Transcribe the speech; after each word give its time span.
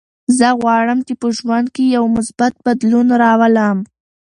زه 0.37 0.47
غواړم 0.61 0.99
چې 1.07 1.13
په 1.21 1.27
ژوند 1.37 1.67
کې 1.75 1.83
یو 1.95 2.03
مثبت 2.17 2.53
بدلون 2.65 3.07
راولم. 3.21 3.77